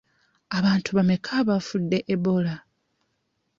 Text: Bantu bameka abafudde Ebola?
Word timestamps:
Bantu 0.63 0.89
bameka 0.97 1.29
abafudde 1.41 1.97
Ebola? 2.13 2.55